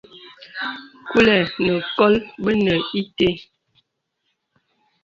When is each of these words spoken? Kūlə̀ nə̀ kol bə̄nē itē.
Kūlə̀ 1.09 1.41
nə̀ 1.65 1.77
kol 1.97 2.13
bə̄nē 2.43 2.75
itē. 3.01 3.29